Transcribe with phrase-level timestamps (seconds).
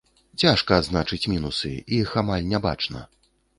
[0.43, 3.07] Цяжка адзначыць мінусы, іх амаль не бачна.